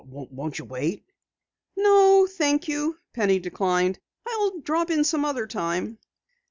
[0.03, 1.05] Won't you wait?"
[1.77, 3.99] "No, thank you," Penny declined.
[4.27, 5.99] "I'll drop in some other time."